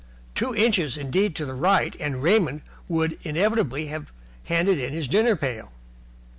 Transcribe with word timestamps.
Two 0.33 0.55
inches, 0.55 0.97
indeed, 0.97 1.35
to 1.35 1.45
the 1.45 1.53
right 1.53 1.95
and 1.99 2.23
Raymond 2.23 2.61
must 2.89 3.23
inevitably 3.23 3.85
have 3.93 4.11
handed 4.45 4.79
in 4.79 4.93
his 4.93 5.07
dinner 5.07 5.35
pail. 5.35 5.71